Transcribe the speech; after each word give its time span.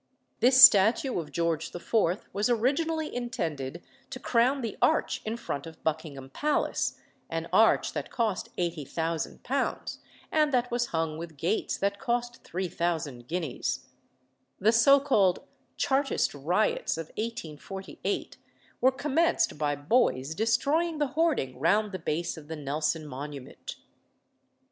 This 0.39 0.59
statue 0.59 1.19
of 1.19 1.31
George 1.31 1.75
IV. 1.75 1.93
was 2.33 2.49
originally 2.49 3.15
intended 3.15 3.83
to 4.09 4.19
crown 4.19 4.61
the 4.61 4.75
arch 4.81 5.21
in 5.25 5.37
front 5.37 5.67
of 5.67 5.83
Buckingham 5.83 6.31
Palace 6.31 6.97
an 7.29 7.47
arch 7.53 7.93
that 7.93 8.09
cost 8.09 8.49
£80,000, 8.57 9.99
and 10.31 10.51
that 10.51 10.71
was 10.71 10.87
hung 10.87 11.19
with 11.19 11.37
gates 11.37 11.77
that 11.77 11.99
cost 11.99 12.43
3000 12.43 13.27
guineas. 13.27 13.89
The 14.59 14.71
so 14.71 14.99
called 14.99 15.45
Chartist 15.77 16.33
riots 16.33 16.97
of 16.97 17.09
1848 17.09 18.37
were 18.81 18.91
commenced 18.91 19.59
by 19.59 19.75
boys 19.75 20.33
destroying 20.33 20.97
the 20.97 21.09
hoarding 21.09 21.59
round 21.59 21.91
the 21.91 21.99
base 21.99 22.37
of 22.37 22.47
the 22.47 22.55
Nelson 22.55 23.05
monument. 23.05 23.75